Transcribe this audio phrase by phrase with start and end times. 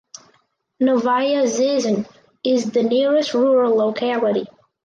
[0.81, 2.07] Novaya Zhizn
[2.43, 4.47] is the nearest rural locality.